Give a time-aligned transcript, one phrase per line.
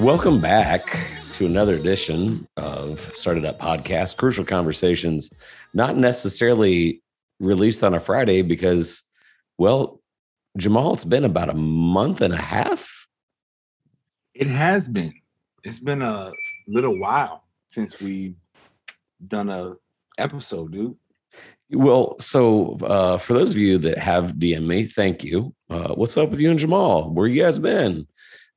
[0.00, 0.96] Welcome back
[1.32, 5.32] to another edition of StartEdUp Podcast, Crucial Conversations,
[5.74, 7.02] not necessarily
[7.40, 9.02] released on a Friday because,
[9.58, 10.00] well,
[10.56, 13.08] Jamal, it's been about a month and a half.
[14.34, 15.14] It has been.
[15.64, 16.30] It's been a
[16.68, 18.36] little while since we've
[19.26, 19.74] done a
[20.16, 20.96] episode, dude.
[21.72, 25.54] Well, so uh, for those of you that have DM me, thank you.
[25.68, 27.10] Uh, what's up with you and Jamal?
[27.12, 28.06] Where you guys been?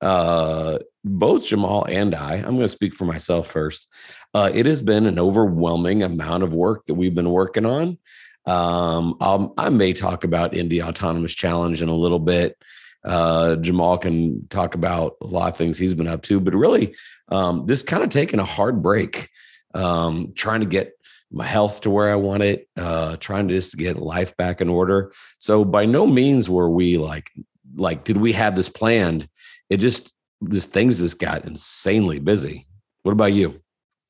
[0.01, 3.87] Uh, both Jamal and I, I'm going to speak for myself first.
[4.33, 7.97] Uh, it has been an overwhelming amount of work that we've been working on.
[8.45, 12.57] Um, I'll, I may talk about Indy Autonomous Challenge in a little bit.
[13.03, 16.95] Uh, Jamal can talk about a lot of things he's been up to, but really,
[17.29, 19.29] um, this kind of taking a hard break,
[19.73, 20.93] um, trying to get
[21.31, 24.69] my health to where I want it, uh, trying to just get life back in
[24.69, 25.13] order.
[25.37, 27.31] So by no means were we like,
[27.75, 29.27] like, did we have this planned?
[29.71, 32.67] It just this things just got insanely busy.
[33.03, 33.61] What about you?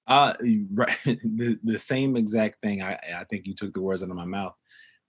[0.08, 0.34] Uh,
[0.74, 0.98] right.
[1.06, 2.82] The, the same exact thing.
[2.82, 4.54] I, I think you took the words out of my mouth.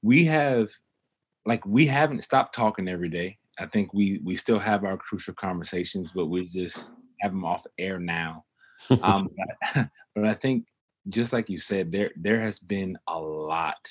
[0.02, 0.68] We have,
[1.46, 3.38] like, we haven't stopped talking every day.
[3.58, 7.64] I think we we still have our crucial conversations, but we just have them off
[7.78, 8.44] air now.
[9.02, 9.28] um,
[9.74, 10.66] but, but I think,
[11.08, 13.88] just like you said, there there has been a lot,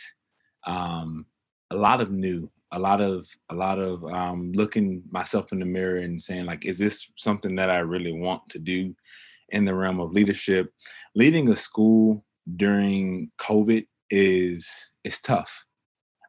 [0.67, 1.25] um,
[1.71, 5.65] a lot of new, a lot of a lot of um, looking myself in the
[5.65, 8.95] mirror and saying like is this something that i really want to do
[9.51, 10.73] in the realm of leadership?
[11.15, 15.63] Leading a school during covid is is tough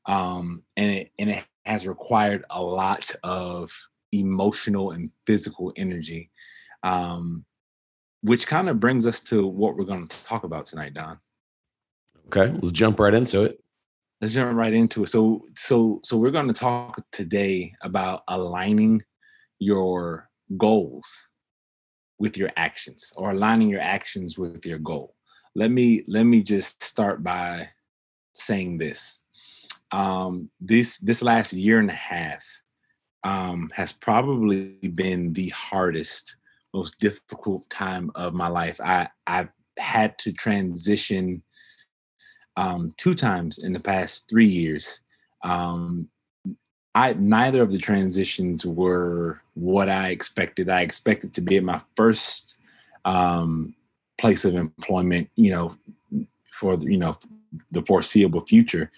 [0.06, 3.70] um, and it and it has required a lot of
[4.12, 6.30] emotional and physical energy
[6.82, 7.44] um,
[8.22, 11.18] which kind of brings us to what we're going to talk about tonight don.
[12.26, 13.58] Okay let's jump right into it
[14.22, 15.08] let's jump right into it.
[15.08, 19.02] So, so, so we're going to talk today about aligning
[19.58, 21.26] your goals
[22.20, 25.16] with your actions, or aligning your actions with your goal.
[25.56, 27.70] Let me let me just start by
[28.34, 29.18] saying this.
[29.90, 32.44] Um, this this last year and a half
[33.24, 36.36] um, has probably been the hardest,
[36.72, 38.80] most difficult time of my life.
[38.80, 41.42] I I've had to transition
[42.56, 45.00] um, two times in the past three years.
[45.42, 46.08] Um,
[46.94, 50.68] I neither of the transitions were what I expected.
[50.68, 52.56] I expected to be at my first
[53.04, 53.74] um,
[54.18, 57.16] place of employment, you know, for you know
[57.70, 58.90] the foreseeable future.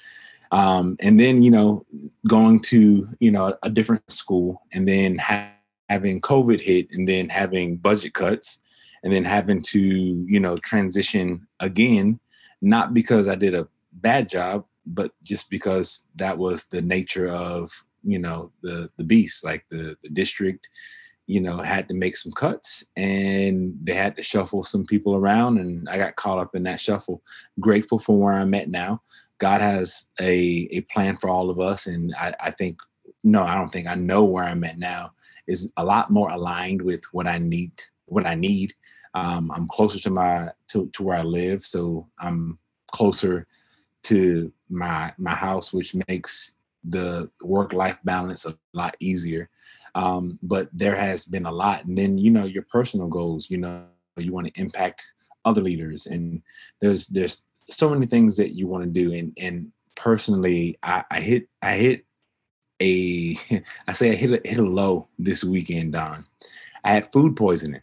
[0.51, 1.87] Um, and then you know
[2.29, 5.51] going to you know a different school and then ha-
[5.89, 8.61] having covid hit and then having budget cuts
[9.03, 12.21] and then having to you know transition again
[12.61, 17.73] not because I did a bad job, but just because that was the nature of
[18.03, 19.45] you know the the beast.
[19.45, 20.69] Like the the district,
[21.27, 25.59] you know, had to make some cuts and they had to shuffle some people around,
[25.59, 27.23] and I got caught up in that shuffle.
[27.61, 29.03] Grateful for where I'm at now.
[29.39, 32.79] God has a a plan for all of us, and I, I think
[33.23, 35.13] no, I don't think I know where I'm at now
[35.47, 37.73] is a lot more aligned with what I need
[38.07, 38.75] what I need
[39.15, 42.59] um, I'm closer to my to, to where I live, so I'm
[42.91, 43.47] closer
[44.05, 49.49] to my my house, which makes the work life balance a lot easier.
[49.95, 53.49] Um, but there has been a lot, and then you know your personal goals.
[53.49, 53.85] You know
[54.17, 55.05] you want to impact
[55.45, 56.43] other leaders, and
[56.81, 59.15] there's there's so many things that you want to do.
[59.15, 62.05] And and personally, I, I hit I hit
[62.83, 63.39] a
[63.87, 66.27] I say I hit a, hit a low this weekend, Don.
[66.83, 67.81] I had food poisoning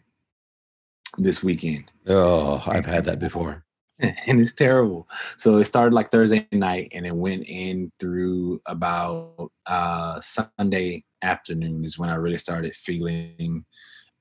[1.18, 1.90] this weekend.
[2.06, 3.64] Oh, I've had that before.
[3.98, 5.08] and it's terrible.
[5.36, 11.84] So it started like Thursday night and it went in through about uh Sunday afternoon
[11.84, 13.64] is when I really started feeling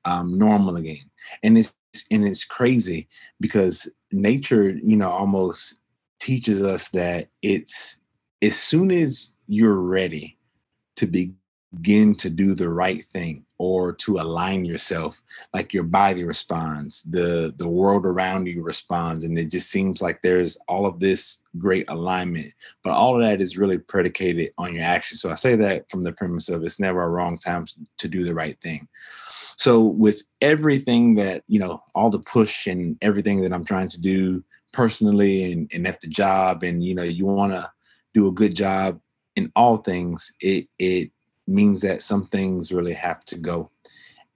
[0.06, 1.09] um normal again.
[1.41, 1.74] And it's
[2.12, 3.08] and it's crazy
[3.40, 5.81] because nature, you know, almost
[6.19, 8.00] teaches us that it's
[8.41, 10.38] as soon as you're ready
[10.97, 15.22] to begin to do the right thing or to align yourself
[15.53, 20.19] like your body responds the the world around you responds and it just seems like
[20.23, 22.52] there's all of this great alignment
[22.84, 25.22] but all of that is really predicated on your actions.
[25.22, 27.67] So i say that from the premise of it's never a wrong time
[27.99, 28.87] to do the right thing.
[29.58, 34.02] So with everything that you know all the push and everything that i'm trying to
[34.02, 34.43] do
[34.73, 37.69] personally and, and at the job and you know you want to
[38.16, 38.99] do a good job
[39.35, 41.11] in all things it it
[41.52, 43.70] means that some things really have to go.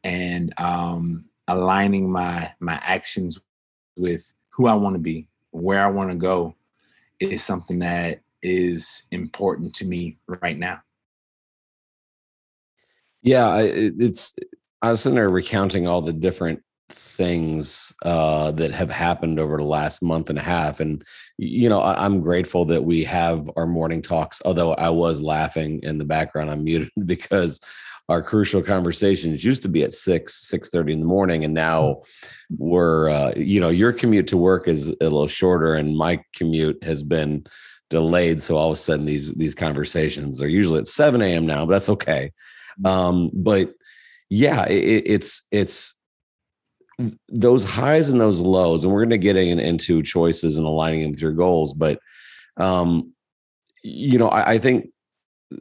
[0.04, 3.40] And um, aligning my my actions
[3.98, 6.56] with who i want to be where i want to go
[7.20, 10.82] is something that is important to me right now.
[13.22, 14.36] Yeah it's
[14.82, 19.64] I was sitting there recounting all the different things uh, that have happened over the
[19.64, 20.80] last month and a half.
[20.80, 21.04] And,
[21.38, 25.80] you know, I, am grateful that we have our morning talks, although I was laughing
[25.84, 26.52] in the background.
[26.52, 27.60] I'm muted because
[28.08, 32.02] our crucial conversations used to be at 6 6 30 in the morning and now
[32.56, 36.84] we're uh, you know your commute to work is a little shorter and my commute
[36.84, 37.46] has been
[37.90, 41.66] delayed so all of a sudden these these conversations are usually at 7 a.m now
[41.66, 42.32] but that's okay
[42.84, 43.74] um, but
[44.30, 45.95] yeah it, it's it's
[47.30, 51.02] those highs and those lows, and we're going to get in, into choices and aligning
[51.02, 51.74] them with your goals.
[51.74, 52.00] But,
[52.58, 53.14] um,
[53.84, 54.90] you know, I, I think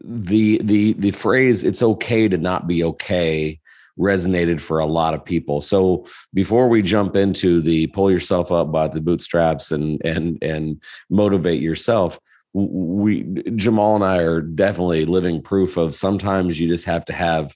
[0.02, 3.60] the the the phrase "it's okay to not be okay"
[3.98, 5.60] resonated for a lot of people.
[5.60, 10.82] So before we jump into the pull yourself up by the bootstraps and and and
[11.10, 12.18] motivate yourself,
[12.52, 13.24] we
[13.56, 17.54] Jamal and I are definitely living proof of sometimes you just have to have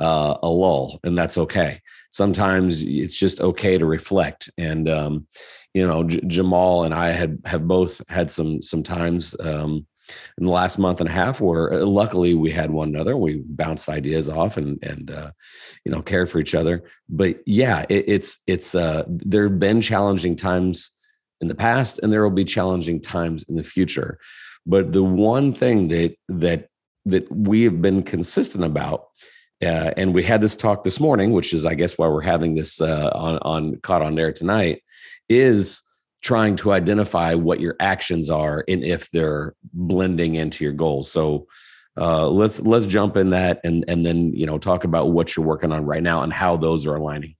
[0.00, 4.50] uh, a lull, and that's okay sometimes it's just okay to reflect.
[4.58, 5.26] And um,
[5.76, 9.86] you know J- jamal and i had have both had some some times um,
[10.38, 13.16] in the last month and a half where uh, luckily we had one another.
[13.16, 15.30] We bounced ideas off and and uh,
[15.84, 16.84] you know cared for each other.
[17.08, 20.92] But yeah it, it's it's uh there have been challenging times
[21.40, 24.18] in the past and there will be challenging times in the future.
[24.64, 26.68] But the one thing that that
[27.04, 29.08] that we have been consistent about
[29.62, 32.54] uh, and we had this talk this morning, which is, I guess, why we're having
[32.54, 34.82] this uh, on on caught on air tonight,
[35.28, 35.82] is
[36.22, 41.10] trying to identify what your actions are and if they're blending into your goals.
[41.10, 41.46] So
[41.96, 45.46] uh, let's let's jump in that and and then you know talk about what you're
[45.46, 47.34] working on right now and how those are aligning.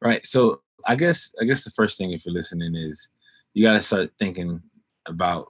[0.00, 0.24] Right.
[0.26, 3.08] So I guess I guess the first thing if you're listening is
[3.54, 4.62] you got to start thinking
[5.06, 5.48] about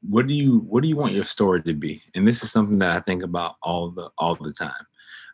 [0.00, 2.78] what do you what do you want your story to be and this is something
[2.78, 4.86] that i think about all the all the time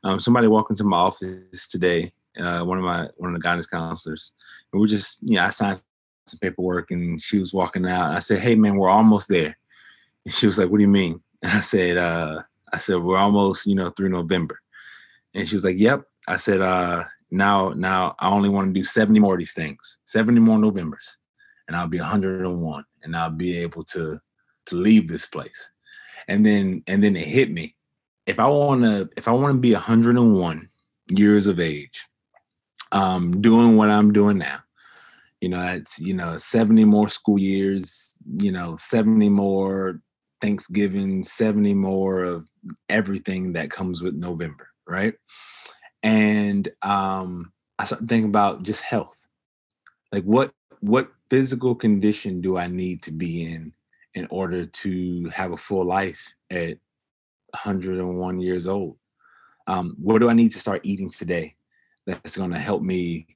[0.05, 3.67] um, somebody walked into my office today, uh, one of my one of the guidance
[3.67, 4.35] counselors,
[4.73, 5.83] and we're just you know I signed
[6.27, 8.15] some paperwork, and she was walking out.
[8.15, 9.57] I said, "Hey man, we're almost there."
[10.25, 12.43] And she was like, "What do you mean?" And I said, uh,
[12.73, 14.61] "I said we're almost you know through November,"
[15.33, 18.85] and she was like, "Yep." I said, uh, "Now now I only want to do
[18.85, 21.17] seventy more of these things, seventy more Novembers,
[21.67, 24.21] and I'll be hundred and one, and I'll be able to
[24.67, 25.73] to leave this place."
[26.29, 27.75] And then and then it hit me
[28.27, 30.69] if I want to, if I want to be 101
[31.11, 32.07] years of age,
[32.93, 34.61] um, doing what I'm doing now,
[35.41, 40.01] you know, that's you know 70 more school years, you know, 70 more
[40.41, 42.49] Thanksgiving, 70 more of
[42.89, 45.15] everything that comes with November, right?
[46.03, 49.17] And um, I started thinking about just health,
[50.13, 53.73] like what what physical condition do I need to be in
[54.15, 56.79] in order to have a full life at
[57.55, 58.97] 101 years old.
[59.67, 61.55] Um, what do I need to start eating today
[62.07, 63.27] that's going to help me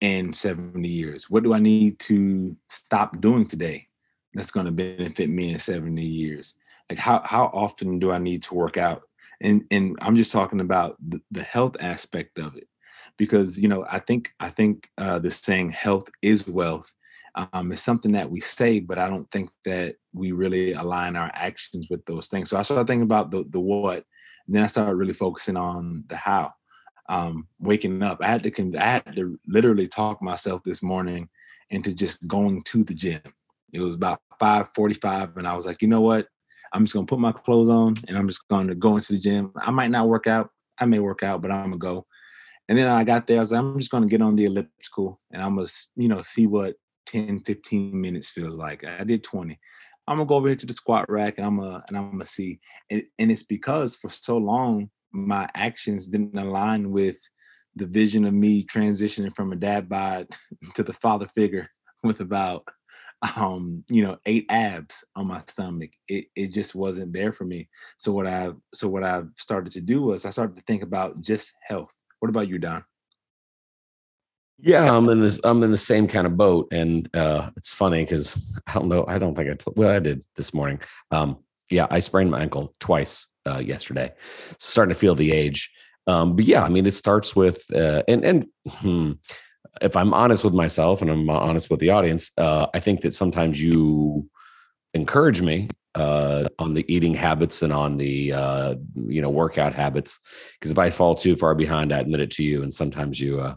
[0.00, 1.30] in 70 years?
[1.30, 3.88] What do I need to stop doing today
[4.34, 6.56] that's going to benefit me in 70 years?
[6.88, 9.02] Like how how often do I need to work out?
[9.40, 12.68] And and I'm just talking about the, the health aspect of it
[13.16, 16.92] because you know I think I think uh, the saying "health is wealth"
[17.34, 21.30] um, is something that we say, but I don't think that we really align our
[21.34, 22.50] actions with those things.
[22.50, 24.04] So I started thinking about the the what,
[24.46, 26.52] and then I started really focusing on the how.
[27.08, 31.28] Um, waking up, I had to I had to literally talk myself this morning
[31.70, 33.20] into just going to the gym.
[33.72, 36.28] It was about 5:45, and I was like, you know what?
[36.72, 39.52] I'm just gonna put my clothes on and I'm just gonna go into the gym.
[39.56, 40.50] I might not work out.
[40.78, 42.06] I may work out, but I'm gonna go.
[42.68, 45.20] And then I got there, I was like, I'm just gonna get on the elliptical
[45.32, 46.76] and I'm gonna, you know, see what
[47.10, 48.84] 10, 15 minutes feels like.
[48.84, 49.58] I did 20.
[50.06, 52.26] I'm gonna go over here to the squat rack and I'm gonna and I'm gonna
[52.26, 52.60] see.
[52.90, 57.16] And, and it's because for so long my actions didn't align with
[57.76, 60.28] the vision of me transitioning from a dad bod
[60.74, 61.68] to the father figure
[62.02, 62.66] with about
[63.36, 67.68] um you know eight abs on my stomach it, it just wasn't there for me
[67.98, 71.20] so what i so what i started to do was i started to think about
[71.20, 72.82] just health what about you don
[74.62, 75.40] yeah, I'm in this.
[75.44, 79.04] I'm in the same kind of boat, and uh, it's funny because I don't know.
[79.08, 79.76] I don't think I told.
[79.76, 80.80] Well, I did this morning.
[81.10, 81.38] Um,
[81.70, 84.12] yeah, I sprained my ankle twice uh, yesterday.
[84.58, 85.70] Starting to feel the age.
[86.06, 89.12] Um, but yeah, I mean, it starts with uh, and and hmm,
[89.80, 93.14] if I'm honest with myself and I'm honest with the audience, uh, I think that
[93.14, 94.28] sometimes you
[94.94, 98.74] encourage me uh, on the eating habits and on the uh,
[99.06, 100.20] you know workout habits
[100.58, 103.40] because if I fall too far behind, I admit it to you, and sometimes you
[103.40, 103.54] uh,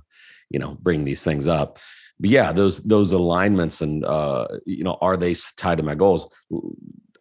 [0.54, 1.80] you know bring these things up
[2.20, 6.34] but yeah those those alignments and uh you know are they tied to my goals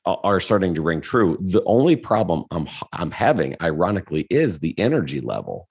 [0.04, 1.38] are starting to ring true.
[1.40, 5.68] The only problem I'm I'm having, ironically, is the energy level.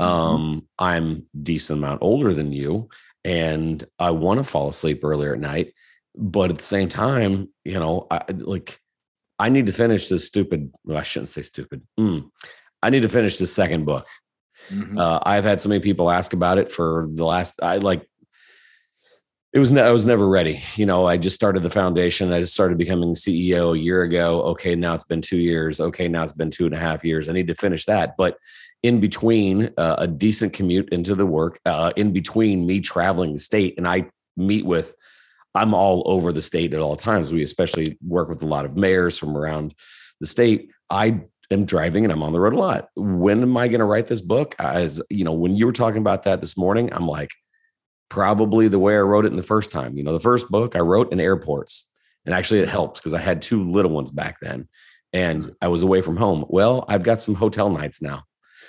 [0.00, 0.12] Mm-hmm.
[0.12, 2.88] Um, I'm decent amount older than you,
[3.24, 5.72] and I want to fall asleep earlier at night,
[6.14, 8.78] but at the same time, you know, I like
[9.38, 10.72] I need to finish this stupid.
[10.84, 11.82] Well, I shouldn't say stupid.
[11.98, 12.30] Mm,
[12.82, 14.06] I need to finish this second book.
[14.68, 14.98] Mm-hmm.
[14.98, 17.60] Uh, I've had so many people ask about it for the last.
[17.62, 18.06] I like
[19.52, 20.60] it was I was never ready.
[20.76, 22.32] You know, I just started the foundation.
[22.32, 24.42] I just started becoming CEO a year ago.
[24.42, 25.80] Okay, now it's been two years.
[25.80, 27.28] Okay, now it's been two and a half years.
[27.28, 28.16] I need to finish that.
[28.16, 28.36] But
[28.82, 33.40] in between uh, a decent commute into the work, uh, in between me traveling the
[33.40, 34.94] state, and I meet with,
[35.54, 37.32] I'm all over the state at all times.
[37.32, 39.74] We especially work with a lot of mayors from around
[40.20, 40.70] the state.
[40.88, 42.88] I am driving and I'm on the road a lot.
[42.96, 44.54] When am I going to write this book?
[44.58, 47.30] As you know, when you were talking about that this morning, I'm like,
[48.08, 49.96] probably the way I wrote it in the first time.
[49.96, 51.90] You know, the first book I wrote in airports,
[52.26, 54.68] and actually it helped because I had two little ones back then,
[55.12, 56.44] and I was away from home.
[56.48, 58.24] Well, I've got some hotel nights now.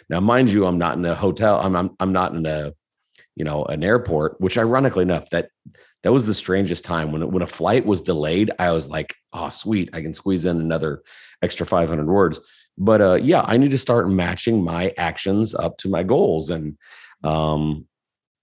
[0.10, 1.60] Now, mind you, I'm not in a hotel.
[1.60, 2.74] I'm I'm, I'm not in a,
[3.36, 4.40] you know, an airport.
[4.40, 5.50] Which, ironically enough, that
[6.04, 8.52] that was the strangest time when when a flight was delayed.
[8.60, 11.04] I was like, oh, sweet, I can squeeze in another
[11.42, 12.40] extra 500 words.
[12.78, 16.78] But uh, yeah, I need to start matching my actions up to my goals, and
[17.24, 17.88] um,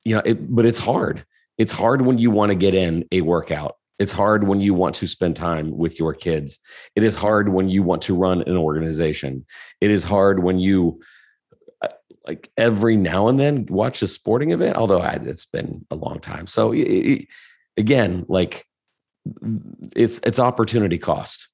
[0.04, 1.25] you know, it, but it's hard.
[1.56, 3.76] It's hard when you want to get in a workout.
[3.99, 6.61] It's hard when you want to spend time with your kids.
[6.94, 9.44] It is hard when you want to run an organization.
[9.80, 11.00] It is hard when you
[11.82, 11.88] uh,
[12.26, 16.20] like every now and then watch a sporting event, although I, it's been a long
[16.20, 16.47] time.
[16.47, 17.26] So it,
[17.76, 18.64] again, like
[19.97, 21.49] it's it's opportunity cost.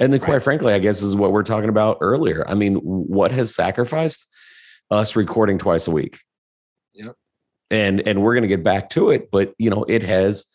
[0.00, 0.42] And then quite right.
[0.42, 2.42] frankly, I guess is what we're talking about earlier.
[2.48, 4.26] I mean, what has sacrificed
[4.90, 6.18] us recording twice a week?
[6.94, 7.14] Yep
[7.70, 10.46] and and we're going to get back to it but you know it has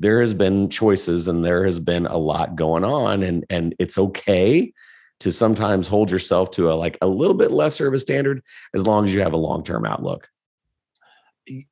[0.00, 3.96] there has been choices and there has been a lot going on and and it's
[3.96, 4.72] okay
[5.20, 8.42] to sometimes hold yourself to a like a little bit lesser of a standard
[8.74, 10.28] as long as you have a long-term outlook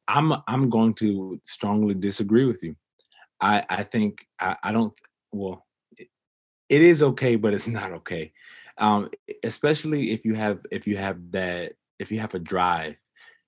[0.09, 2.77] i'm i'm going to strongly disagree with you
[3.41, 4.95] i i think i, I don't
[5.33, 5.67] well
[6.73, 8.33] it, is okay but it's not okay
[8.79, 9.11] um
[9.45, 12.97] especially if you have if you have that if you have a drive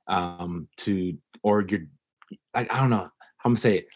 [0.07, 1.87] um to or you're
[2.54, 3.11] like I don't know how
[3.45, 3.88] I'm gonna say it.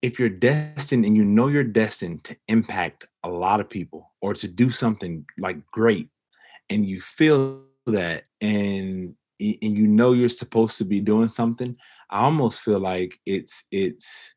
[0.00, 4.32] If you're destined and you know you're destined to impact a lot of people or
[4.34, 6.08] to do something like great,
[6.70, 11.76] and you feel that and and you know you're supposed to be doing something,
[12.10, 14.34] I almost feel like it's it's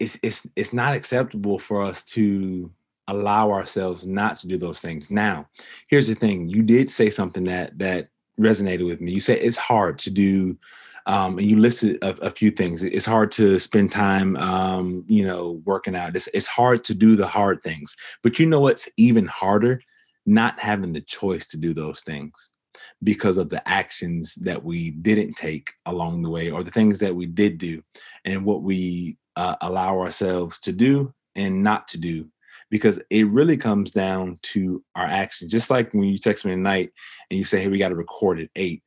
[0.00, 2.70] it's it's it's not acceptable for us to
[3.08, 5.10] allow ourselves not to do those things.
[5.10, 5.48] Now,
[5.88, 8.08] here's the thing: you did say something that that
[8.40, 9.12] resonated with me.
[9.12, 10.58] You said it's hard to do
[11.06, 12.82] um, and you listed a, a, few things.
[12.82, 16.16] It's hard to spend time, um, you know, working out.
[16.16, 17.94] It's, it's hard to do the hard things.
[18.22, 19.82] But you know what's even harder?
[20.24, 22.52] Not having the choice to do those things
[23.02, 27.14] because of the actions that we didn't take along the way or the things that
[27.14, 27.82] we did do
[28.24, 32.30] and what we uh, allow ourselves to do and not to do
[32.70, 35.50] because it really comes down to our actions.
[35.50, 36.90] Just like when you text me at night
[37.30, 38.82] and you say, "Hey, we got to record at 8.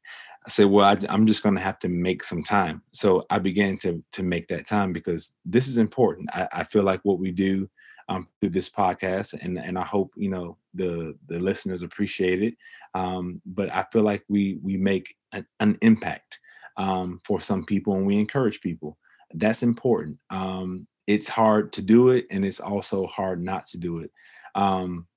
[0.47, 2.81] I say, well, I, am just going to have to make some time.
[2.93, 6.29] So I began to to make that time because this is important.
[6.33, 7.69] I, I feel like what we do
[8.07, 12.55] um, through this podcast, and and I hope you know the the listeners appreciate it.
[12.93, 16.39] Um, but I feel like we we make an, an impact
[16.77, 18.97] um, for some people, and we encourage people.
[19.33, 20.17] That's important.
[20.29, 24.11] Um, it's hard to do it, and it's also hard not to do it.
[24.53, 25.07] Um,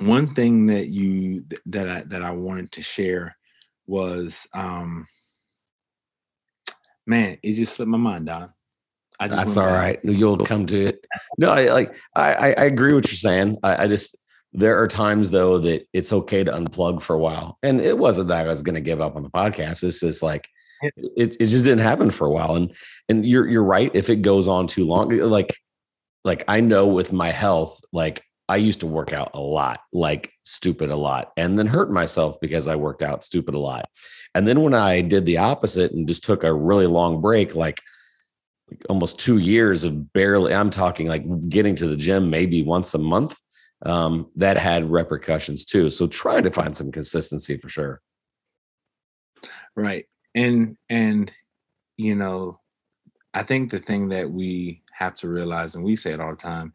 [0.00, 3.36] one thing that you that I that I wanted to share
[3.86, 5.06] was um
[7.06, 8.52] man, it just slipped my mind, Don.
[9.20, 9.78] I just That's all back.
[9.78, 10.00] right.
[10.04, 11.04] You'll come to it.
[11.38, 13.58] No, I like I I agree what you're saying.
[13.62, 14.16] I, I just
[14.52, 17.58] there are times though that it's okay to unplug for a while.
[17.62, 19.84] And it wasn't that I was gonna give up on the podcast.
[19.84, 20.48] It's just like
[20.82, 22.56] it, it just didn't happen for a while.
[22.56, 22.74] And
[23.08, 23.90] and you're you're right.
[23.94, 25.56] If it goes on too long, like
[26.24, 30.32] like I know with my health, like I used to work out a lot, like
[30.44, 33.86] stupid a lot, and then hurt myself because I worked out stupid a lot.
[34.34, 37.80] And then when I did the opposite and just took a really long break, like,
[38.88, 42.98] almost two years of barely, I'm talking like getting to the gym maybe once a
[42.98, 43.38] month,
[43.84, 45.90] um, that had repercussions too.
[45.90, 48.00] So trying to find some consistency for sure.
[49.76, 50.06] Right.
[50.34, 51.32] And, and,
[51.96, 52.60] you know,
[53.34, 56.36] I think the thing that we have to realize, and we say it all the
[56.36, 56.72] time,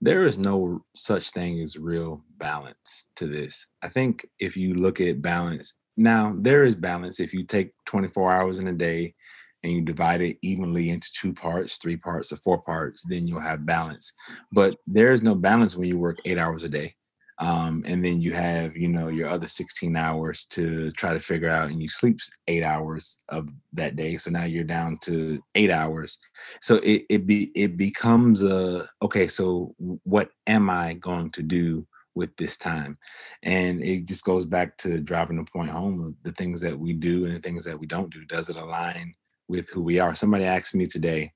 [0.00, 3.66] there is no such thing as real balance to this.
[3.82, 8.32] I think if you look at balance, now there is balance if you take 24
[8.32, 9.14] hours in a day
[9.62, 13.40] and you divide it evenly into two parts, three parts, or four parts, then you'll
[13.40, 14.12] have balance.
[14.52, 16.94] But there is no balance when you work eight hours a day.
[17.40, 21.48] Um, and then you have, you know, your other 16 hours to try to figure
[21.48, 22.18] out, and you sleep
[22.48, 24.16] eight hours of that day.
[24.18, 26.18] So now you're down to eight hours.
[26.60, 29.26] So it it be it becomes a okay.
[29.26, 32.98] So what am I going to do with this time?
[33.42, 37.24] And it just goes back to driving the point home: the things that we do
[37.24, 38.24] and the things that we don't do.
[38.26, 39.14] Does it align
[39.50, 40.14] with who we are.
[40.14, 41.32] Somebody asked me today,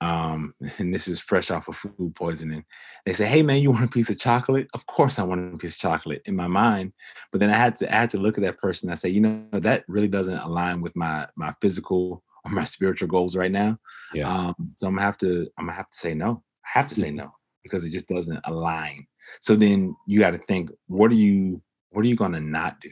[0.00, 2.64] um, and this is fresh off of food poisoning.
[3.06, 5.58] They say, "Hey man, you want a piece of chocolate?" Of course, I want a
[5.58, 6.92] piece of chocolate in my mind,
[7.30, 8.90] but then I had to I had to look at that person.
[8.90, 13.08] I say, you know, that really doesn't align with my my physical or my spiritual
[13.08, 13.78] goals right now.
[14.12, 14.28] Yeah.
[14.28, 16.42] Um, so I'm gonna have to I'm gonna have to say no.
[16.64, 17.30] I have to say no
[17.62, 19.06] because it just doesn't align.
[19.40, 22.90] So then you got to think, what are you what are you gonna not do?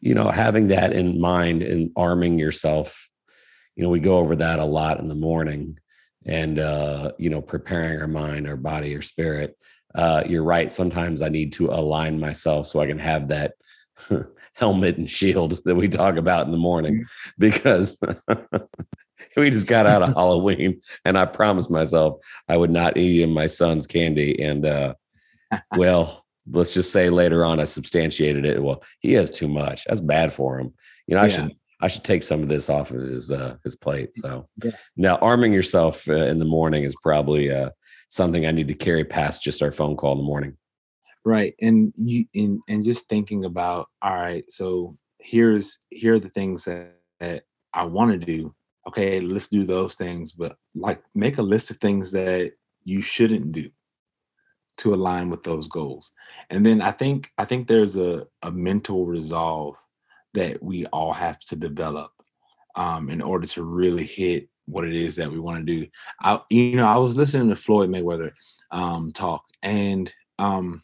[0.00, 3.08] you know, having that in mind and arming yourself,
[3.76, 5.78] you know, we go over that a lot in the morning
[6.26, 9.56] and, uh, you know, preparing our mind, our body, our spirit.
[9.94, 10.72] Uh, you're right.
[10.72, 13.54] Sometimes I need to align myself so I can have that
[14.54, 17.30] helmet and shield that we talk about in the morning mm-hmm.
[17.38, 17.98] because
[19.36, 23.46] we just got out of Halloween and I promised myself I would not eat my
[23.46, 24.40] son's candy.
[24.42, 24.94] And, uh,
[25.76, 28.62] well, let's just say later on I substantiated it.
[28.62, 29.84] Well, he has too much.
[29.84, 30.72] That's bad for him.
[31.06, 31.28] You know, I yeah.
[31.28, 34.14] should I should take some of this off of his uh, his plate.
[34.14, 34.70] So yeah.
[34.96, 37.70] now arming yourself uh, in the morning is probably uh,
[38.08, 40.56] something I need to carry past just our phone call in the morning.
[41.26, 44.44] Right, and you and and just thinking about all right.
[44.48, 47.42] So here's here are the things that, that
[47.74, 48.54] I want to do.
[48.88, 53.52] Okay, let's do those things, but like make a list of things that you shouldn't
[53.52, 53.68] do
[54.78, 56.12] to align with those goals.
[56.48, 59.76] And then I think I think there's a, a mental resolve
[60.34, 62.12] that we all have to develop
[62.76, 65.86] um, in order to really hit what it is that we want to do.
[66.22, 68.32] I, you know, I was listening to Floyd Mayweather
[68.70, 70.82] um, talk, and um,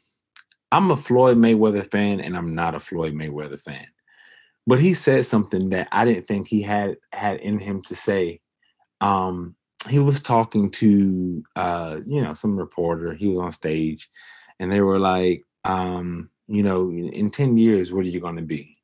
[0.72, 3.86] I'm a Floyd Mayweather fan, and I'm not a Floyd Mayweather fan.
[4.66, 8.40] But he said something that I didn't think he had had in him to say.
[9.00, 9.56] Um,
[9.88, 13.14] he was talking to uh, you know some reporter.
[13.14, 14.08] He was on stage,
[14.60, 18.42] and they were like, um, you know, in ten years, what are you going to
[18.42, 18.76] be?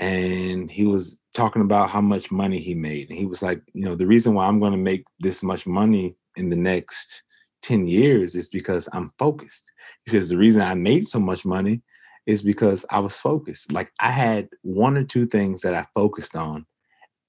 [0.00, 3.84] And he was talking about how much money he made, and he was like, you
[3.84, 7.22] know, the reason why I'm going to make this much money in the next
[7.62, 9.72] 10 years is because I'm focused.
[10.04, 11.82] He says the reason I made so much money
[12.26, 13.72] is because I was focused.
[13.72, 16.66] Like I had one or two things that I focused on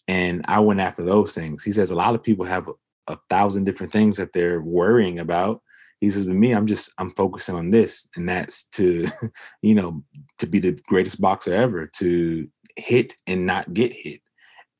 [0.07, 1.63] and I went after those things.
[1.63, 2.69] He says a lot of people have
[3.07, 5.61] a thousand different things that they're worrying about.
[6.01, 9.07] He says, with me, I'm just I'm focusing on this, and that's to,
[9.61, 10.03] you know,
[10.39, 14.21] to be the greatest boxer ever, to hit and not get hit.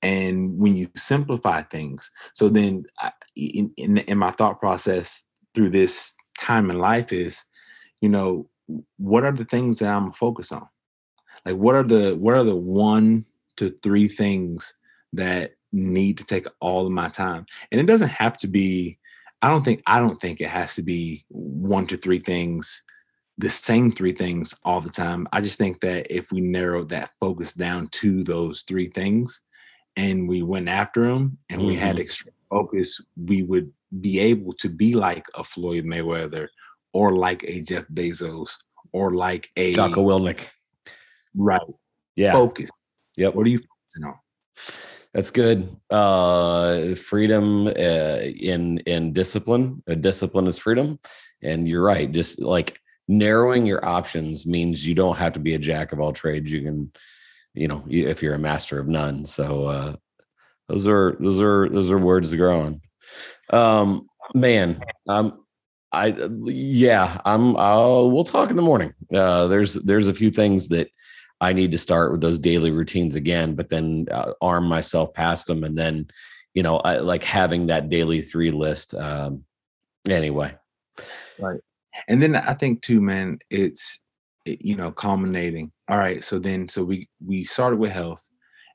[0.02, 5.70] And when you simplify things, so then I, in, in, in my thought process through
[5.70, 7.46] this time in life is,
[8.02, 8.48] you know,
[8.98, 10.68] what are the things that I'm focused on?
[11.46, 13.26] Like what are the what are the one
[13.58, 14.76] to three things
[15.14, 17.46] that need to take all of my time.
[17.72, 18.98] And it doesn't have to be,
[19.42, 22.84] I don't think, I don't think it has to be one to three things,
[23.38, 25.28] the same three things all the time.
[25.34, 29.42] I just think that if we narrowed that focus down to those three things
[29.96, 31.68] and we went after them and mm-hmm.
[31.68, 32.02] we had mm-hmm.
[32.02, 36.48] extreme focus, we would be able to be like a Floyd Mayweather
[36.94, 38.56] or like a Jeff Bezos
[38.94, 40.48] or like a Jocko Willink.
[41.36, 41.62] Right.
[42.16, 42.34] Yeah.
[42.34, 42.70] Focus.
[43.18, 43.36] Yep.
[43.36, 44.16] What are you focusing on?
[45.14, 45.76] That's good.
[45.90, 49.82] Uh, freedom uh, in in discipline.
[49.90, 51.00] Uh, discipline is freedom,
[51.42, 52.12] and you're right.
[52.12, 56.14] Just like narrowing your options means you don't have to be a jack of all
[56.14, 56.52] trades.
[56.52, 56.92] You can,
[57.54, 59.26] you know, if you're a master of none.
[59.26, 59.96] So uh,
[60.68, 62.82] those are those are those are words to grow on.
[63.52, 65.46] Um, man, um,
[65.92, 66.08] I
[66.46, 67.56] yeah, I'm.
[67.58, 68.94] I'll, we'll talk in the morning.
[69.14, 70.90] Uh, there's there's a few things that
[71.42, 75.48] I need to start with those daily routines again, but then uh, arm myself past
[75.48, 75.64] them.
[75.64, 76.08] And then,
[76.54, 78.96] you know, I, like having that daily three list.
[78.96, 79.44] Um,
[80.10, 80.56] anyway.
[81.40, 81.60] Right.
[82.08, 84.04] And then I think too, man, it's,
[84.46, 85.72] it, you know, culminating.
[85.90, 86.24] All right.
[86.24, 88.22] So then, so we, we started with health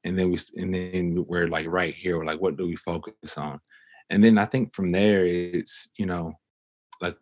[0.04, 3.36] and then we, and then we're like right here, we're like, what do we focus
[3.36, 3.60] on?
[4.08, 6.32] And then I think from there it's, you know,
[7.00, 7.16] like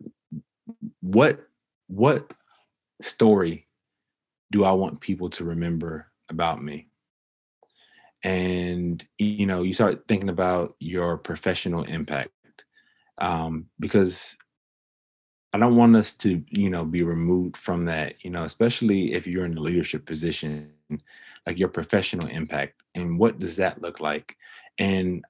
[1.01, 1.39] what,
[1.87, 2.33] what
[3.01, 3.67] story
[4.51, 6.87] do I want people to remember about me?
[8.23, 12.31] And you know, you start thinking about your professional impact
[13.19, 14.37] um, because
[15.51, 18.23] I don't want us to, you know, be removed from that.
[18.23, 20.71] You know, especially if you're in a leadership position
[21.45, 24.35] like your professional impact and what does that look like?
[24.77, 25.23] And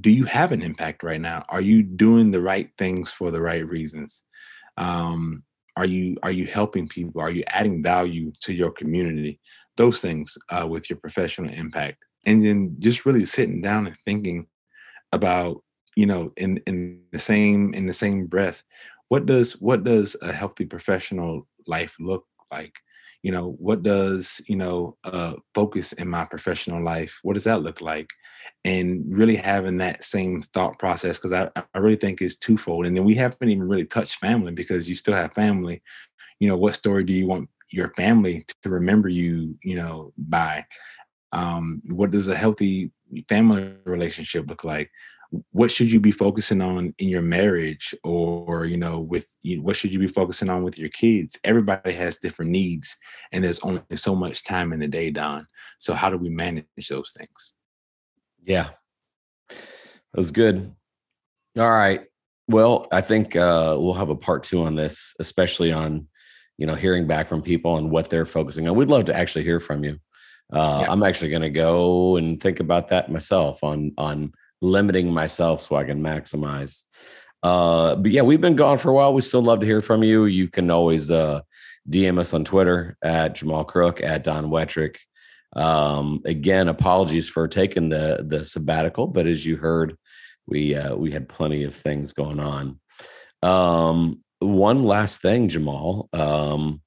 [0.00, 1.44] do you have an impact right now?
[1.48, 4.24] Are you doing the right things for the right reasons?
[4.76, 5.42] Um,
[5.76, 7.20] are you are you helping people?
[7.20, 9.40] Are you adding value to your community?
[9.76, 11.98] Those things uh, with your professional impact.
[12.24, 14.46] And then just really sitting down and thinking
[15.12, 15.62] about
[15.94, 18.62] you know in in the same in the same breath
[19.08, 22.74] what does what does a healthy professional life look like?
[23.22, 27.62] You know what does you know uh, focus in my professional life what does that
[27.62, 28.10] look like?
[28.64, 32.96] And really having that same thought process because I, I really think it's twofold and
[32.96, 35.82] then we haven't even really touched family because you still have family.
[36.40, 40.64] You know what story do you want your family to remember you you know by?
[41.32, 42.92] Um, what does a healthy
[43.28, 44.90] family relationship look like
[45.52, 49.76] what should you be focusing on in your marriage or you know with you, what
[49.76, 51.38] should you be focusing on with your kids?
[51.44, 52.96] Everybody has different needs
[53.32, 55.46] and there's only so much time in the day don.
[55.78, 57.56] So how do we manage those things?
[58.44, 58.70] Yeah.
[59.48, 60.74] That was good.
[61.58, 62.04] All right.
[62.48, 66.06] Well i think uh, we'll have a part two on this especially on
[66.58, 68.76] you know hearing back from people and what they're focusing on.
[68.76, 69.98] We'd love to actually hear from you.
[70.52, 70.92] Uh, yeah.
[70.92, 75.76] i'm actually going to go and think about that myself on on limiting myself so
[75.76, 76.84] I can maximize.
[77.42, 79.14] Uh, but yeah, we've been gone for a while.
[79.14, 80.24] We still love to hear from you.
[80.24, 81.42] You can always uh,
[81.88, 84.96] DM us on Twitter at Jamal Crook at Don Wettrick.
[85.54, 89.96] Um, again, apologies for taking the the sabbatical, but as you heard,
[90.46, 92.80] we uh, we had plenty of things going on.
[93.42, 96.08] Um, one last thing, Jamal.
[96.12, 96.82] Um,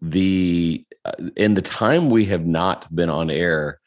[0.00, 3.80] the uh, in the time we have not been on air,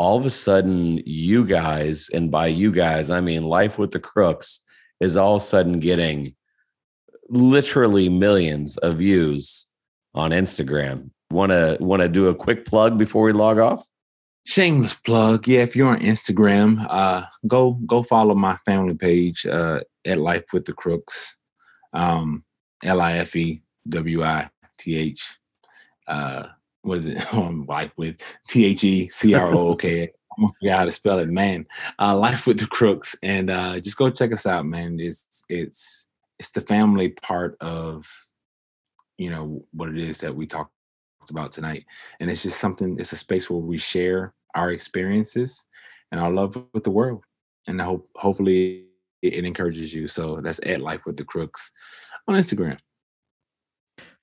[0.00, 4.00] all of a sudden you guys and by you guys i mean life with the
[4.00, 4.60] crooks
[4.98, 6.34] is all of a sudden getting
[7.28, 9.66] literally millions of views
[10.14, 11.10] on instagram.
[11.30, 13.86] Want to want to do a quick plug before we log off?
[14.44, 15.46] Shameless plug.
[15.46, 20.46] Yeah if you're on instagram uh go go follow my family page uh at life
[20.52, 21.36] with the crooks
[21.92, 22.42] um
[22.82, 23.62] l-i-f-e-w-i-t-h
[26.08, 26.46] uh
[26.82, 27.22] what is it?
[27.32, 28.16] Um, life with
[28.48, 30.10] T H E C R O O K.
[30.36, 31.66] Almost forgot how to spell it, man.
[31.98, 34.98] Uh, life with the crooks, and uh, just go check us out, man.
[34.98, 36.06] It's it's
[36.38, 38.06] it's the family part of
[39.18, 40.72] you know what it is that we talked
[41.28, 41.84] about tonight,
[42.20, 42.98] and it's just something.
[42.98, 45.64] It's a space where we share our experiences
[46.10, 47.24] and our love with the world,
[47.66, 48.86] and I hope hopefully
[49.22, 50.08] it encourages you.
[50.08, 51.70] So that's at Life with the Crooks
[52.26, 52.78] on Instagram.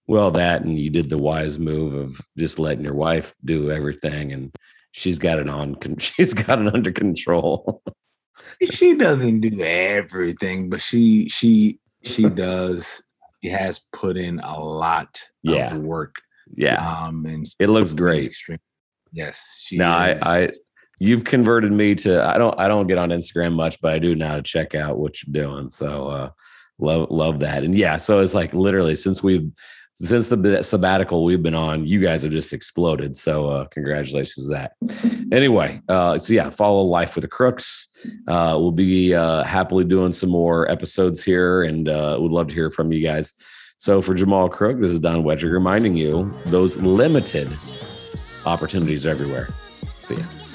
[0.08, 4.32] Well, that and you did the wise move of just letting your wife do everything,
[4.32, 4.56] and
[4.92, 5.76] she's got it on.
[6.00, 7.82] She's got it under control.
[8.72, 13.04] she doesn't do everything, but she she she does.
[13.44, 15.76] She has put in a lot yeah.
[15.76, 16.16] of work.
[16.56, 18.28] Yeah, um, and it looks great.
[18.28, 18.60] Extreme.
[19.12, 19.78] Yes, she.
[19.78, 20.52] Now I, I
[21.00, 24.16] you've converted me to I don't I don't get on Instagram much, but I do
[24.16, 25.70] now to check out what you're doing.
[25.70, 26.30] So uh
[26.80, 27.64] love love that.
[27.64, 29.52] And yeah, so it's like literally since we've
[30.02, 33.16] since the sabbatical we've been on, you guys have just exploded.
[33.16, 34.74] So uh, congratulations to that.
[35.30, 37.90] Anyway, uh, so yeah, follow Life with the Crooks.
[38.30, 42.54] Uh, we'll be uh, happily doing some more episodes here, and uh, would love to
[42.54, 43.34] hear from you guys.
[43.76, 47.50] So for Jamal Crook, this is Don Wettrick reminding you those limited
[48.46, 49.50] opportunities are everywhere.
[49.98, 50.47] See ya.